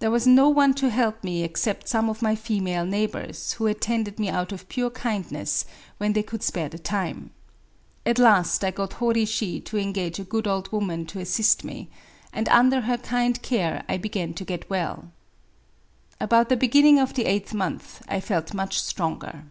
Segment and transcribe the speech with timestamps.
[0.00, 4.18] There was no one to help me except some of my female neighbours, who attended
[4.18, 5.66] me out of pure kindness,
[5.98, 7.30] when they could spare the time.
[8.04, 11.88] At last I got Hori Shi to engage a good old woman to assist me;
[12.32, 15.12] and under her kind care I began to get well.
[16.20, 19.44] About the begin ning of the eighth month I felt much stronger.